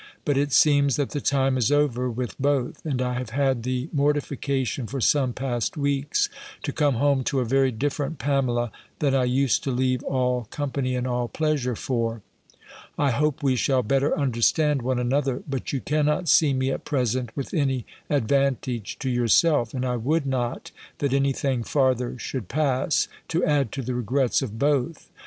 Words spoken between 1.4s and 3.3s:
is over with both; and I have